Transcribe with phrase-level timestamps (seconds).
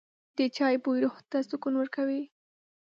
[0.37, 2.23] د چای بوی روح ته سکون ورکوي.